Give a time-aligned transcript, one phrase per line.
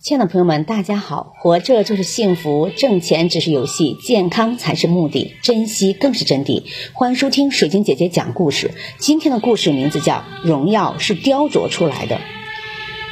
[0.00, 1.34] 亲爱的朋友们，大家好！
[1.40, 6.62] 活着就是幸福，挣钱只是游戏，健康才是目的，珍惜更是真谛。
[6.92, 8.70] 欢迎收听水晶姐姐讲故事。
[8.98, 10.14] 今天的故事名字叫
[10.44, 12.16] 《荣耀是雕琢出来的》。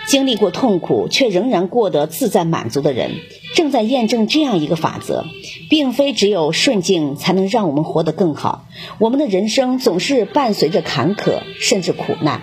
[0.07, 3.11] 经历过痛苦却仍然过得自在满足的人，
[3.57, 5.25] 正在验证这样一个法则：
[5.69, 8.65] 并非只有顺境才能让我们活得更好。
[8.99, 12.43] 我们的人生总是伴随着坎坷，甚至苦难。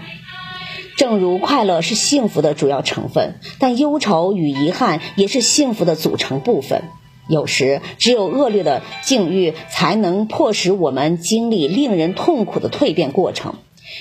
[0.97, 6.83] 正如快乐是幸福的主要成分，但忧愁与遗憾也是幸福的组成部分。
[7.27, 13.55] 有时，只有恶劣的境遇才能迫使我们经历令人痛苦的蜕变过程。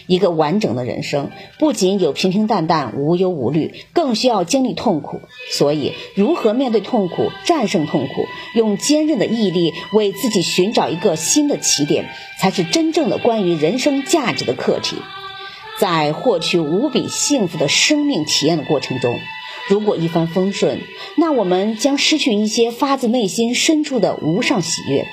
[0.06, 5.20] 一个完整的人生，不仅有平平淡淡、无忧无虑，更需要经历痛苦。
[5.50, 12.06] 所以，如何面对痛苦、战胜痛苦，用坚韧的毅力为自己寻找一个新的起点，
[12.40, 14.96] 才是真正的关于人生价值的课题。
[15.78, 19.18] 在获取无比幸福的生命体验的过程中，
[19.68, 20.80] 如果一帆风顺，
[21.16, 25.06] 那我们将失去一些发自内心深处的无上喜悦。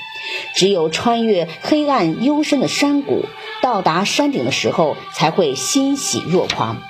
[0.54, 3.26] 只有穿越黑暗幽深的山谷，
[3.62, 6.82] 到达山顶的时候，才会欣喜若狂。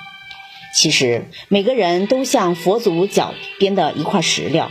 [0.74, 4.70] 其实，每个人都像佛祖脚边的一块石料。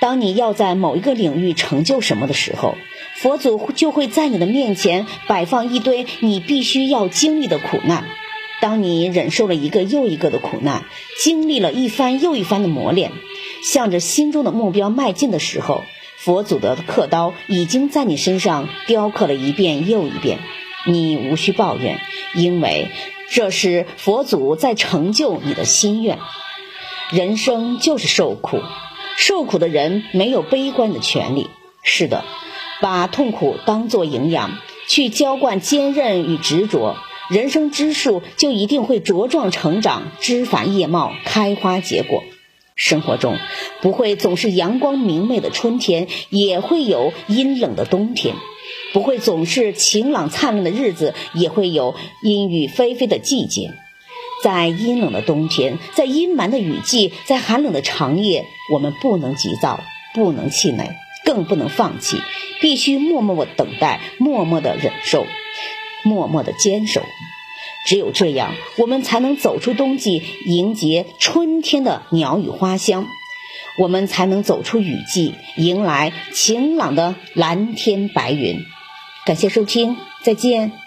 [0.00, 2.74] 当你要在某一个领域成就什么的时候，
[3.16, 8.04] 佛祖就会在你的面前摆放一堆你必须要经历的苦难。
[8.60, 10.84] 当你忍受了一个又一个的苦难，
[11.18, 13.12] 经历了一番又一番的磨练，
[13.64, 15.82] 向着心中的目标迈进的时候，
[16.16, 20.38] 佛祖的刻刀已经在你身上雕刻了一遍又一遍。
[20.86, 22.00] 你无需抱怨，
[22.34, 22.88] 因为
[23.30, 26.18] 这是佛祖在成就你的心愿。
[27.10, 28.60] 人生就是受苦，
[29.16, 31.48] 受苦的人没有悲观的权利。
[31.82, 32.24] 是的，
[32.80, 36.96] 把痛苦当作营养，去浇灌坚韧与执着。
[37.30, 42.24] 人生之树就一定会茁壮成长，枝繁叶茂，开花结果。
[42.74, 43.36] 生活中
[43.82, 48.34] 不会总是阳光明媚的春天，也会有阴冷的冬天；
[48.92, 51.94] 不会总是晴朗灿烂的日子，也会有
[52.24, 53.74] 阴雨霏霏的季节。
[54.42, 59.78] 在阴冷的冬天，在阴霾的雨季，在寒冷的长夜，我们不能急躁，
[60.14, 62.16] 不能气馁，更不能放弃，
[62.60, 65.26] 必须默默的等待，默默的忍受。
[66.02, 67.02] 默默的坚守，
[67.86, 73.04] 只有这样，我们才能走出冬季，迎接春天的鸟语花香；
[73.78, 78.58] 我们才能走出雨季，迎来晴朗的蓝天白云。
[79.26, 80.79] 感谢收听，再见。